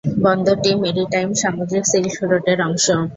বন্দরটি 0.23 0.71
maritime 0.81 1.29
সামুদ্রিক 1.41 1.85
silk 1.91 2.15
রোডের 2.23 2.59
অংশ। 2.67 2.85